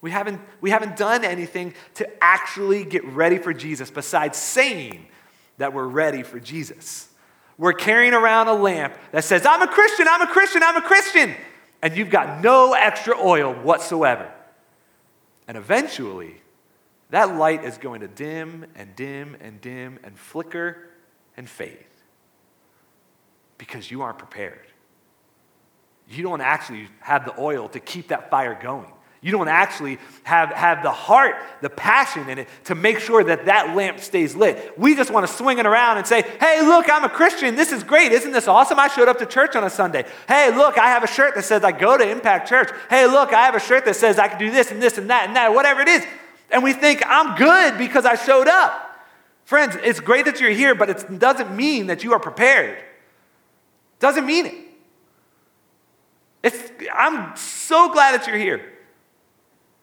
[0.02, 5.06] We haven't, we haven't done anything to actually get ready for Jesus besides saying
[5.58, 7.10] that we're ready for Jesus.
[7.58, 10.82] We're carrying around a lamp that says, I'm a Christian, I'm a Christian, I'm a
[10.82, 11.36] Christian.
[11.82, 14.32] And you've got no extra oil whatsoever.
[15.48, 16.36] And eventually,
[17.10, 20.90] that light is going to dim and dim and dim and flicker
[21.36, 21.86] and fade
[23.58, 24.68] because you aren't prepared.
[26.08, 28.92] You don't actually have the oil to keep that fire going.
[29.22, 33.46] You don't actually have, have the heart, the passion in it to make sure that
[33.46, 34.80] that lamp stays lit.
[34.80, 37.56] We just want to swing it around and say, hey, look, I'm a Christian.
[37.56, 38.14] This is great.
[38.14, 38.80] Isn't this awesome?
[38.80, 40.06] I showed up to church on a Sunday.
[40.28, 42.70] Hey, look, I have a shirt that says I go to Impact Church.
[42.90, 45.10] Hey, look, I have a shirt that says I can do this and this and
[45.10, 46.06] that and that, whatever it is.
[46.52, 48.86] And we think, I'm good because I showed up.
[49.46, 52.78] Friends, it's great that you're here, but it doesn't mean that you are prepared.
[54.00, 54.56] Doesn't mean it.
[56.44, 58.62] It's, I'm so glad that you're here.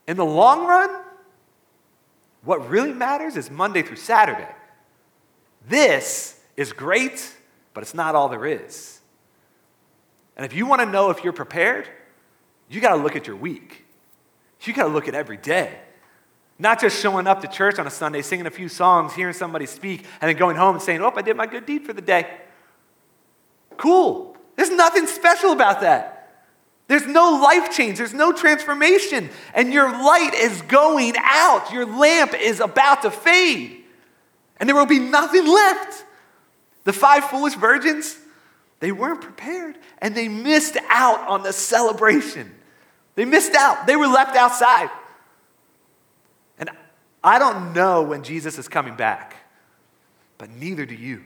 [0.07, 1.03] In the long run,
[2.45, 4.49] what really matters is Monday through Saturday.
[5.69, 7.35] This is great,
[7.75, 9.01] but it's not all there is.
[10.37, 11.89] And if you want to know if you're prepared,
[12.69, 13.85] you got to look at your week.
[14.63, 15.81] You got to look at every day.
[16.59, 19.67] Not just showing up to church on a Sunday, singing a few songs, hearing somebody
[19.67, 22.01] speak, and then going home and saying, Oh, I did my good deed for the
[22.01, 22.27] day.
[23.77, 24.37] Cool.
[24.57, 26.17] There's nothing special about that.
[26.89, 31.73] There's no life change, there's no transformation, and your light is going out.
[31.73, 33.85] Your lamp is about to fade,
[34.59, 36.05] and there will be nothing left.
[36.85, 38.17] The five foolish virgins,
[38.79, 42.55] they weren't prepared, and they missed out on the celebration.
[43.17, 44.89] They missed out, they were left outside.
[47.27, 49.35] I don't know when Jesus is coming back,
[50.39, 51.25] but neither do you.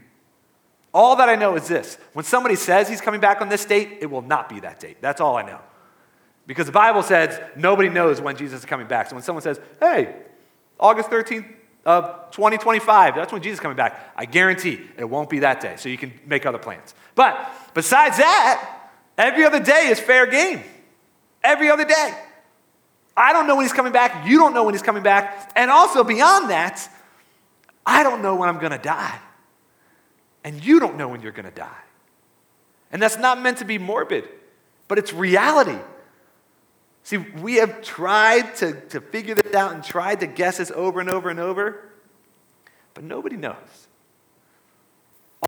[0.94, 3.98] All that I know is this when somebody says he's coming back on this date,
[4.00, 4.96] it will not be that date.
[5.02, 5.60] That's all I know.
[6.46, 9.10] Because the Bible says nobody knows when Jesus is coming back.
[9.10, 10.16] So when someone says, hey,
[10.80, 11.46] August 13th
[11.84, 15.74] of 2025, that's when Jesus is coming back, I guarantee it won't be that day.
[15.76, 16.94] So you can make other plans.
[17.14, 17.38] But
[17.74, 20.62] besides that, every other day is fair game.
[21.44, 22.18] Every other day.
[23.16, 24.26] I don't know when he's coming back.
[24.26, 25.52] You don't know when he's coming back.
[25.56, 26.88] And also, beyond that,
[27.84, 29.18] I don't know when I'm going to die
[30.44, 31.82] and you don't know when you're going to die.
[32.92, 34.28] And that's not meant to be morbid,
[34.88, 35.78] but it's reality.
[37.02, 41.00] See, we have tried to, to figure this out and tried to guess this over
[41.00, 41.90] and over and over,
[42.94, 43.88] but nobody knows.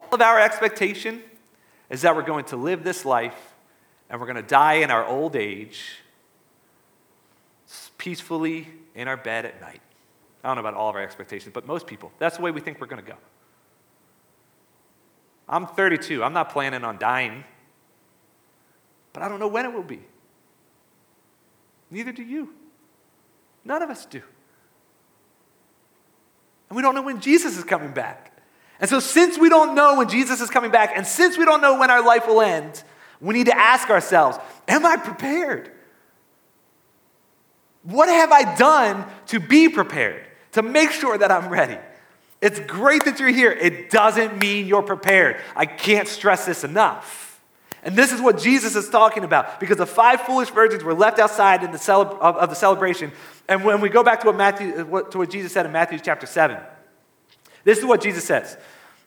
[0.01, 1.23] All of our expectation
[1.91, 3.55] is that we're going to live this life
[4.09, 6.02] and we're going to die in our old age
[8.03, 9.81] peacefully in our bed at night.
[10.43, 12.61] I don't know about all of our expectations, but most people, that's the way we
[12.61, 13.17] think we're going to go.
[15.49, 16.25] I'm 32.
[16.25, 17.45] I'm not planning on dying.
[19.13, 20.01] But I don't know when it will be.
[21.93, 22.53] Neither do you.
[23.65, 24.21] None of us do.
[26.71, 28.37] And we don't know when Jesus is coming back.
[28.81, 31.61] And so, since we don't know when Jesus is coming back, and since we don't
[31.61, 32.83] know when our life will end,
[33.21, 35.71] we need to ask ourselves Am I prepared?
[37.83, 41.79] What have I done to be prepared, to make sure that I'm ready?
[42.41, 43.53] It's great that you're here.
[43.53, 45.41] It doesn't mean you're prepared.
[45.55, 47.41] I can't stress this enough.
[47.85, 51.19] And this is what Jesus is talking about because the five foolish virgins were left
[51.19, 53.11] outside in the cele- of, of, the celebration.
[53.49, 55.99] And when we go back to what, Matthew, uh, to what Jesus said in Matthew
[55.99, 56.59] chapter 7,
[57.65, 58.57] this is what Jesus says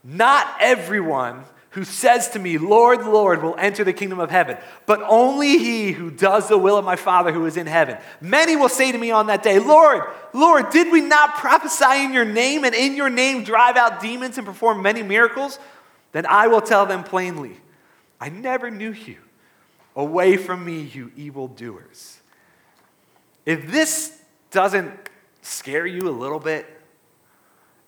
[0.04, 5.02] Not everyone who says to me, Lord, Lord, will enter the kingdom of heaven, but
[5.06, 7.98] only he who does the will of my Father who is in heaven.
[8.22, 12.14] Many will say to me on that day, Lord, Lord, did we not prophesy in
[12.14, 15.60] your name and in your name drive out demons and perform many miracles?
[16.14, 17.58] Then I will tell them plainly,
[18.22, 19.18] I never knew you.
[19.98, 22.20] Away from me, you evildoers.
[23.46, 24.18] If this
[24.50, 24.94] doesn't
[25.42, 26.66] scare you a little bit,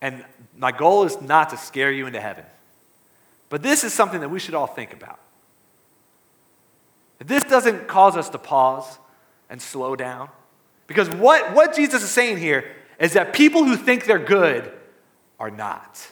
[0.02, 0.26] and
[0.58, 2.44] my goal is not to scare you into heaven.
[3.50, 5.20] But this is something that we should all think about.
[7.20, 9.00] This doesn't cause us to pause
[9.50, 10.30] and slow down,
[10.88, 14.72] because what, what Jesus is saying here is that people who think they're good
[15.40, 16.06] are not.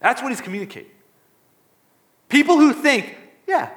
[0.00, 0.90] That's what he's communicating.
[2.28, 3.16] People who think,
[3.46, 3.70] yeah,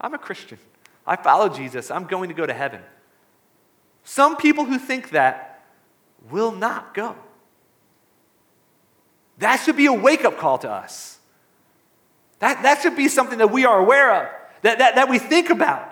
[0.00, 0.58] I'm a Christian,
[1.06, 2.80] I follow Jesus, I'm going to go to heaven.
[4.04, 5.64] Some people who think that
[6.30, 7.16] will not go.
[9.38, 11.18] That should be a wake up call to us.
[12.38, 14.28] That, that should be something that we are aware of,
[14.62, 15.90] that, that, that we think about.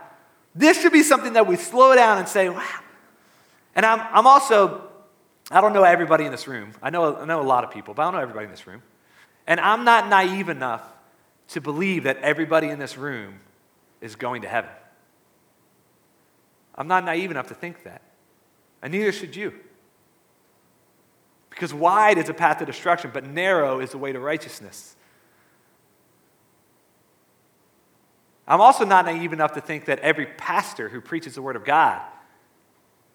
[0.54, 2.80] This should be something that we slow down and say, wow.
[3.74, 4.86] And I'm, I'm also,
[5.50, 6.72] I don't know everybody in this room.
[6.82, 8.66] I know, I know a lot of people, but I don't know everybody in this
[8.66, 8.82] room.
[9.46, 10.82] And I'm not naive enough
[11.48, 13.40] to believe that everybody in this room
[14.00, 14.70] is going to heaven.
[16.74, 18.02] I'm not naive enough to think that.
[18.82, 19.54] And neither should you.
[21.52, 24.96] Because wide is a path to destruction, but narrow is the way to righteousness.
[28.48, 31.64] I'm also not naive enough to think that every pastor who preaches the Word of
[31.64, 32.00] God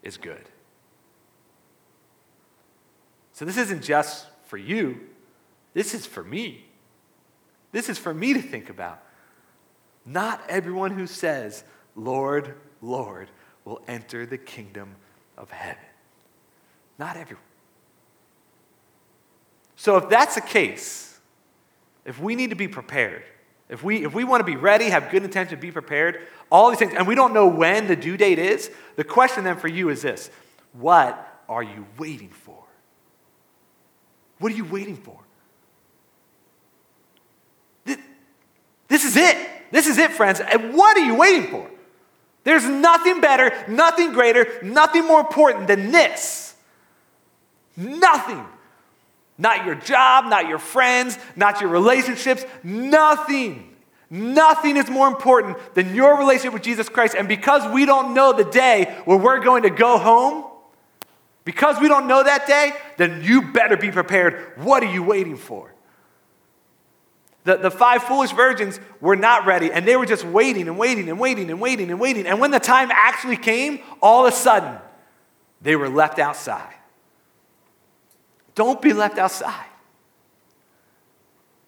[0.04, 0.44] is good.
[3.34, 5.02] So this isn't just for you,
[5.74, 6.64] this is for me.
[7.72, 9.04] This is for me to think about.
[10.06, 11.64] Not everyone who says,
[11.96, 13.30] Lord, Lord
[13.66, 14.96] will enter the kingdom
[15.38, 15.84] of heaven.
[16.98, 17.44] Not everyone.
[19.78, 21.20] So, if that's the case,
[22.04, 23.24] if we need to be prepared,
[23.70, 26.80] if we, if we want to be ready, have good intention, be prepared, all these
[26.80, 29.90] things, and we don't know when the due date is, the question then for you
[29.90, 30.30] is this
[30.74, 32.64] What are you waiting for?
[34.40, 35.20] What are you waiting for?
[38.88, 39.38] This is it.
[39.72, 40.40] This is it, friends.
[40.40, 41.70] And what are you waiting for?
[42.44, 46.56] There's nothing better, nothing greater, nothing more important than this.
[47.76, 48.46] Nothing.
[49.38, 53.76] Not your job, not your friends, not your relationships, nothing.
[54.10, 57.16] Nothing is more important than your relationship with Jesus Christ.
[57.16, 60.46] And because we don't know the day where we're going to go home,
[61.44, 64.54] because we don't know that day, then you better be prepared.
[64.58, 65.74] What are you waiting for?
[67.44, 71.10] The, the five foolish virgins were not ready, and they were just waiting and waiting
[71.10, 72.28] and waiting and waiting and waiting.
[72.28, 74.78] And when the time actually came, all of a sudden,
[75.62, 76.74] they were left outside.
[78.58, 79.68] Don't be left outside.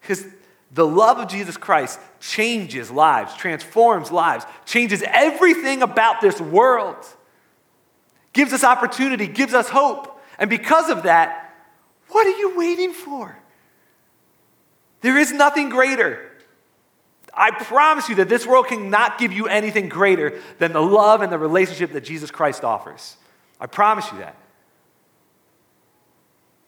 [0.01, 0.25] Because
[0.71, 6.97] the love of Jesus Christ changes lives, transforms lives, changes everything about this world,
[8.33, 10.19] gives us opportunity, gives us hope.
[10.39, 11.53] And because of that,
[12.07, 13.37] what are you waiting for?
[15.01, 16.27] There is nothing greater.
[17.35, 21.31] I promise you that this world cannot give you anything greater than the love and
[21.31, 23.15] the relationship that Jesus Christ offers.
[23.61, 24.35] I promise you that.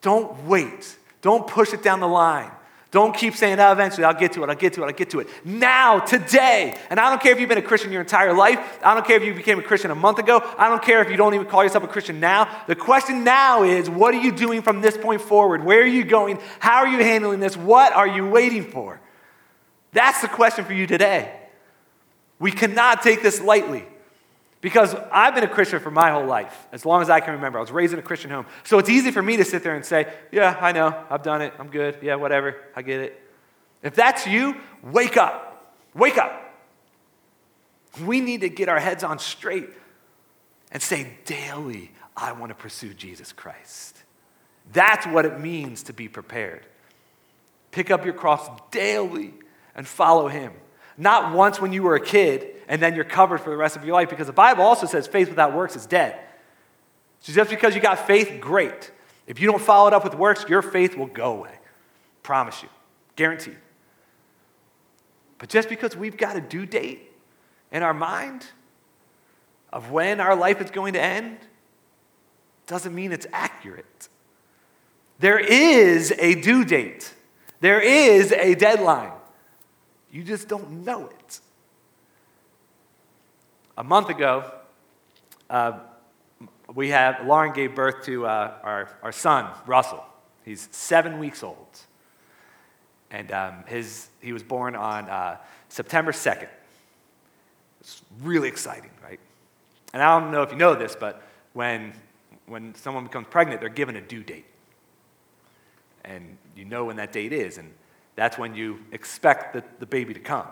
[0.02, 0.98] Don't wait.
[1.22, 2.52] Don't push it down the line.
[2.92, 5.12] Don't keep saying, oh, eventually I'll get to it, I'll get to it, I'll get
[5.12, 5.30] to it.
[5.46, 6.78] Now, today.
[6.90, 8.60] And I don't care if you've been a Christian your entire life.
[8.84, 10.42] I don't care if you became a Christian a month ago.
[10.58, 12.50] I don't care if you don't even call yourself a Christian now.
[12.68, 15.64] The question now is, what are you doing from this point forward?
[15.64, 16.38] Where are you going?
[16.60, 17.56] How are you handling this?
[17.56, 19.00] What are you waiting for?
[19.94, 21.34] That's the question for you today.
[22.40, 23.86] We cannot take this lightly.
[24.62, 27.58] Because I've been a Christian for my whole life, as long as I can remember.
[27.58, 28.46] I was raised in a Christian home.
[28.64, 31.42] So it's easy for me to sit there and say, Yeah, I know, I've done
[31.42, 33.20] it, I'm good, yeah, whatever, I get it.
[33.82, 35.76] If that's you, wake up.
[35.96, 36.38] Wake up.
[38.06, 39.70] We need to get our heads on straight
[40.72, 43.98] and say, Daily, I want to pursue Jesus Christ.
[44.72, 46.66] That's what it means to be prepared.
[47.72, 49.34] Pick up your cross daily
[49.76, 50.54] and follow Him.
[50.98, 53.84] Not once when you were a kid and then you're covered for the rest of
[53.84, 56.18] your life because the Bible also says faith without works is dead.
[57.20, 58.92] So just because you got faith, great.
[59.28, 61.54] If you don't follow it up with works, your faith will go away.
[62.24, 62.70] Promise you.
[63.18, 63.58] Guaranteed.
[65.38, 67.12] But just because we've got a due date
[67.74, 68.46] in our mind
[69.74, 71.40] of when our life is going to end
[72.68, 74.08] doesn't mean it's accurate.
[75.20, 77.14] There is a due date,
[77.60, 79.12] there is a deadline.
[80.10, 81.42] You just don't know it.
[83.78, 84.52] A month ago,
[85.50, 85.80] uh,
[86.74, 90.04] we have, Lauren gave birth to uh, our, our son, Russell.
[90.44, 91.80] He's seven weeks old.
[93.10, 95.38] And um, his, he was born on uh,
[95.70, 96.48] September 2nd.
[97.80, 99.20] It's really exciting, right?
[99.94, 101.22] And I don't know if you know this, but
[101.54, 101.94] when,
[102.46, 104.46] when someone becomes pregnant, they're given a due date.
[106.04, 107.72] And you know when that date is, and
[108.16, 110.48] that's when you expect the, the baby to come.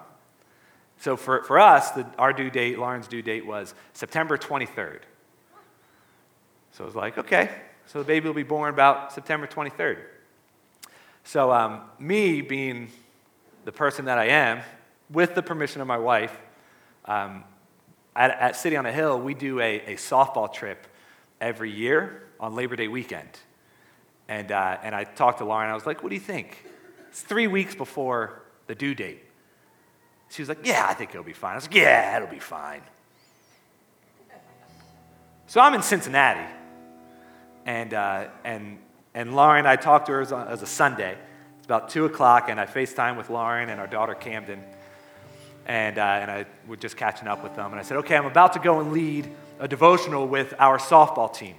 [0.99, 4.99] So for, for us, the, our due date, Lauren's due date was September 23rd.
[6.73, 7.49] So it was like, okay,
[7.87, 9.99] so the baby will be born about September 23rd.
[11.23, 12.89] So, um, me being
[13.65, 14.61] the person that I am,
[15.09, 16.35] with the permission of my wife,
[17.05, 17.43] um,
[18.15, 20.85] at, at, City on a Hill, we do a, a, softball trip
[21.39, 23.29] every year on Labor Day weekend.
[24.27, 26.65] And, uh, and I talked to Lauren, I was like, what do you think?
[27.09, 29.23] It's three weeks before the due date.
[30.29, 31.53] She was like, Yeah, I think it'll be fine.
[31.53, 32.81] I was like, Yeah, it'll be fine.
[35.47, 36.45] So I'm in Cincinnati,
[37.65, 38.77] and, uh, and,
[39.15, 41.17] and Lauren, I talked to her as a, as a Sunday.
[41.57, 44.63] It's about 2 o'clock, and I FaceTime with Lauren and our daughter Camden.
[45.65, 47.71] And, uh, and I was just catching up with them.
[47.71, 51.33] And I said, Okay, I'm about to go and lead a devotional with our softball
[51.33, 51.55] team.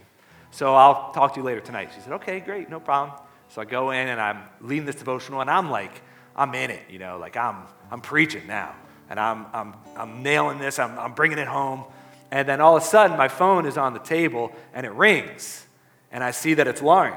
[0.53, 1.91] So I'll talk to you later tonight.
[1.95, 3.19] She said, Okay, great, no problem.
[3.49, 6.01] So I go in and I'm leading this devotional, and I'm like,
[6.37, 8.75] I'm in it, you know, like I'm, I'm preaching now.
[9.09, 11.85] And I'm, I'm, I'm nailing this, I'm, I'm bringing it home.
[12.31, 15.67] And then all of a sudden, my phone is on the table and it rings.
[16.13, 17.17] And I see that it's Lauren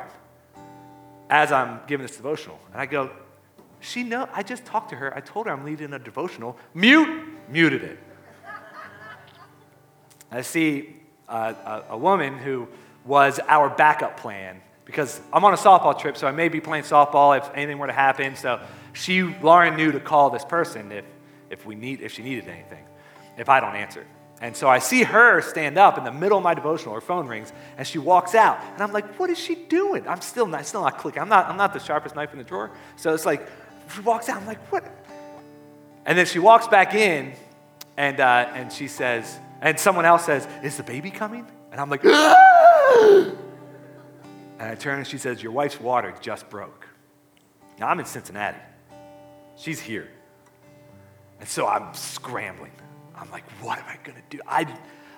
[1.30, 2.60] as I'm giving this devotional.
[2.72, 3.12] And I go,
[3.80, 5.16] she know, I just talked to her.
[5.16, 6.58] I told her I'm leading a devotional.
[6.74, 8.00] Mute, muted it.
[10.32, 10.96] I see
[11.28, 12.68] a, a, a woman who
[13.06, 16.86] was our backup plan because I'm on a softball trip, so I may be playing
[16.86, 18.36] softball if anything were to happen.
[18.36, 18.60] So
[18.94, 21.06] she, Lauren, knew to call this person if,
[21.50, 22.86] if we need, if she needed anything,
[23.38, 24.06] if I don't answer.
[24.42, 26.94] And so I see her stand up in the middle of my devotional.
[26.96, 28.60] Her phone rings, and she walks out.
[28.74, 31.22] And I'm like, "What is she doing?" I'm still not, still not clicking.
[31.22, 32.72] I'm not, I'm not the sharpest knife in the drawer.
[32.98, 33.48] So it's like,
[33.94, 34.38] she walks out.
[34.38, 34.84] I'm like, "What?"
[36.06, 37.34] And then she walks back in,
[37.96, 41.90] and uh, and she says, and someone else says, "Is the baby coming?" And I'm
[41.90, 42.36] like, ah!
[44.60, 46.86] and I turn and she says, "Your wife's water just broke."
[47.80, 48.60] Now I'm in Cincinnati.
[49.56, 50.10] She's here.
[51.40, 52.72] And so I'm scrambling.
[53.16, 54.42] I'm like, what am I going to do?
[54.48, 54.66] I,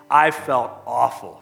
[0.10, 1.42] I felt awful.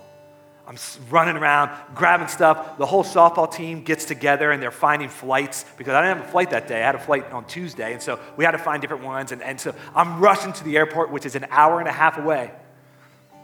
[0.65, 0.77] I'm
[1.09, 2.77] running around, grabbing stuff.
[2.77, 6.31] The whole softball team gets together and they're finding flights because I didn't have a
[6.31, 6.81] flight that day.
[6.81, 7.91] I had a flight on Tuesday.
[7.91, 9.33] And so we had to find different ones.
[9.33, 12.17] And, and so I'm rushing to the airport, which is an hour and a half
[12.17, 12.51] away,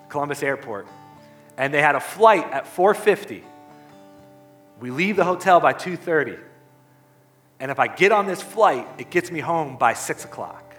[0.08, 0.88] Columbus Airport.
[1.58, 3.44] And they had a flight at 450.
[4.80, 6.40] We leave the hotel by 2.30.
[7.60, 10.76] And if I get on this flight, it gets me home by 6 o'clock.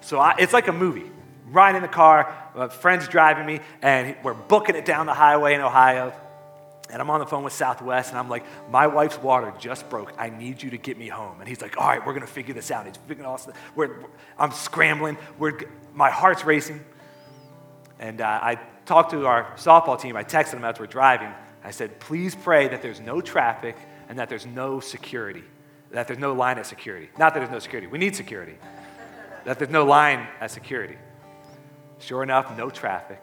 [0.00, 1.10] So I, it's like a movie
[1.50, 5.54] riding in the car, my friend's driving me, and we're booking it down the highway
[5.54, 6.12] in Ohio.
[6.90, 10.12] And I'm on the phone with Southwest, and I'm like, my wife's water just broke.
[10.16, 11.40] I need you to get me home.
[11.40, 12.86] And he's like, all right, we're gonna figure this out.
[12.86, 13.48] He's figuring all this.
[13.74, 14.04] We're,
[14.38, 15.18] I'm scrambling.
[15.38, 15.60] We're,
[15.92, 16.82] my heart's racing.
[17.98, 20.16] And uh, I talked to our softball team.
[20.16, 21.30] I texted them as we're driving.
[21.62, 23.76] I said, please pray that there's no traffic
[24.08, 25.44] and that there's no security,
[25.90, 27.08] that there's no line at security.
[27.18, 27.86] Not that there's no security.
[27.86, 28.56] We need security.
[29.44, 30.96] That there's no line at security.
[31.98, 33.22] Sure enough, no traffic.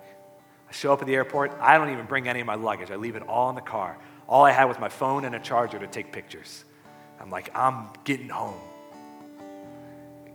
[0.67, 1.53] I show up at the airport.
[1.59, 2.91] I don't even bring any of my luggage.
[2.91, 3.97] I leave it all in the car.
[4.27, 6.65] All I had was my phone and a charger to take pictures.
[7.19, 8.59] I'm like, I'm getting home.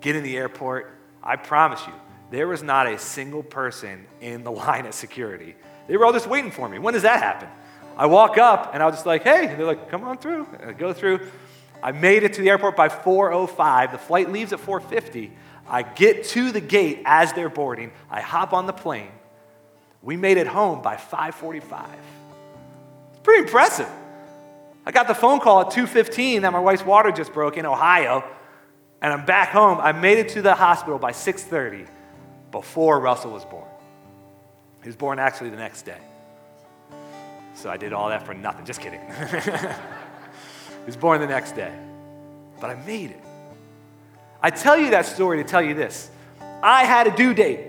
[0.01, 0.95] Get in the airport.
[1.23, 1.93] I promise you,
[2.31, 5.57] there was not a single person in the line at security.
[5.89, 6.79] They were all just waiting for me.
[6.79, 7.49] When does that happen?
[7.97, 10.47] I walk up and I was just like, hey, and they're like, come on through.
[10.65, 11.29] I go through.
[11.83, 13.93] I made it to the airport by 4:05.
[13.93, 15.33] The flight leaves at 4:50.
[15.69, 17.93] I get to the gate as they're boarding.
[18.11, 19.13] I hop on the plane.
[20.03, 21.87] We made it home by 5:45.
[23.11, 23.89] It's pretty impressive.
[24.85, 28.25] I got the phone call at 2:15 that my wife's water just broke in Ohio,
[29.01, 29.79] and I'm back home.
[29.81, 31.87] I made it to the hospital by 6:30
[32.51, 33.69] before Russell was born.
[34.83, 35.99] He was born actually the next day.
[37.55, 38.65] So I did all that for nothing.
[38.65, 39.01] Just kidding.
[40.87, 41.73] was born the next day.
[42.61, 43.23] But I made it.
[44.43, 46.11] I tell you that story to tell you this.
[46.63, 47.69] I had a due date.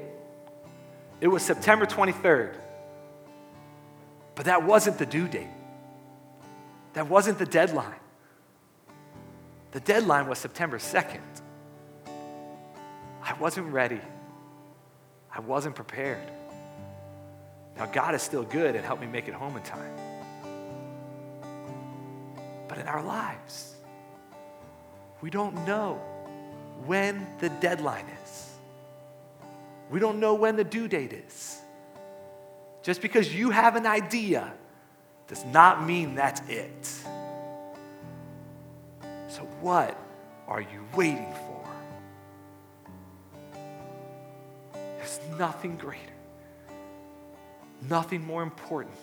[1.20, 2.56] It was September 23rd.
[4.36, 5.48] But that wasn't the due date.
[6.94, 8.00] That wasn't the deadline.
[9.72, 11.22] The deadline was September 2nd.
[13.24, 14.02] I wasn't ready.
[15.34, 16.30] I wasn't prepared.
[17.78, 20.11] Now, God is still good and helped me make it home in time.
[22.72, 23.76] But in our lives,
[25.20, 26.00] we don't know
[26.86, 28.50] when the deadline is.
[29.90, 31.60] We don't know when the due date is.
[32.82, 34.54] Just because you have an idea
[35.28, 36.86] does not mean that's it.
[39.28, 39.98] So, what
[40.48, 41.66] are you waiting for?
[44.72, 46.00] There's nothing greater,
[47.90, 48.96] nothing more important,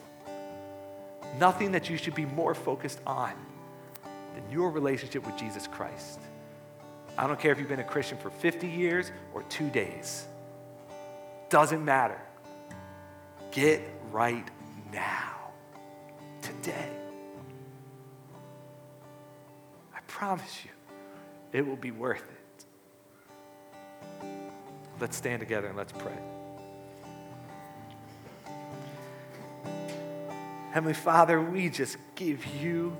[1.39, 3.35] nothing that you should be more focused on
[4.39, 6.21] than your relationship with Jesus Christ.
[7.17, 10.27] I don't care if you've been a Christian for 50 years or two days.
[11.49, 12.21] Doesn't matter.
[13.51, 13.83] Get
[14.13, 14.47] right
[14.93, 15.51] now,
[16.43, 16.89] today.
[19.95, 20.71] I promise you,
[21.53, 22.65] it will be worth it.
[25.01, 26.19] Let's stand together and let's pray.
[30.71, 32.97] Heavenly Father, we just give you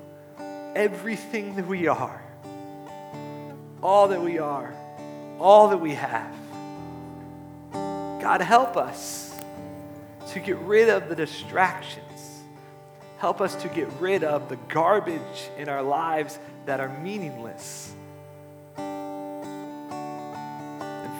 [0.75, 2.21] everything that we are
[3.81, 4.73] all that we are,
[5.39, 6.35] all that we have.
[7.71, 9.33] God, help us
[10.29, 12.05] to get rid of the distractions.
[13.17, 17.93] Help us to get rid of the garbage in our lives that are meaningless.
[18.77, 19.21] And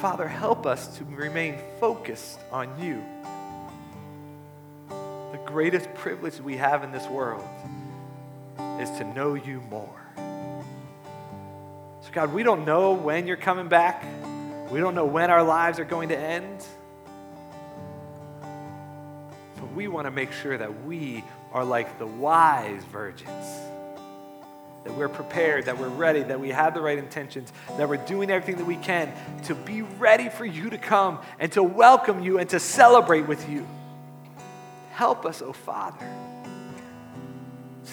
[0.01, 3.03] Father, help us to remain focused on you.
[4.89, 7.47] The greatest privilege we have in this world
[8.79, 10.01] is to know you more.
[12.01, 14.03] So, God, we don't know when you're coming back.
[14.71, 16.65] We don't know when our lives are going to end.
[19.55, 23.45] But we want to make sure that we are like the wise virgins.
[24.85, 28.29] That we're prepared, that we're ready, that we have the right intentions, that we're doing
[28.29, 29.11] everything that we can
[29.43, 33.49] to be ready for you to come and to welcome you and to celebrate with
[33.49, 33.67] you.
[34.91, 36.05] Help us, oh Father,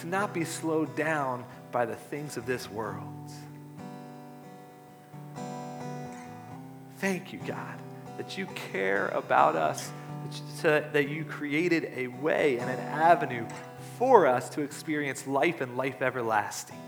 [0.01, 3.31] to not be slowed down by the things of this world.
[6.99, 7.79] Thank you, God,
[8.17, 9.91] that you care about us
[10.61, 13.45] that you created a way and an avenue
[13.97, 16.81] for us to experience life and life everlasting.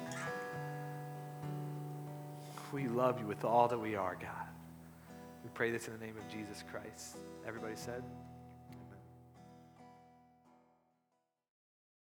[2.74, 4.30] We love you with all that we are, God.
[5.43, 7.18] We pray this in the name of Jesus Christ.
[7.47, 8.03] Everybody said,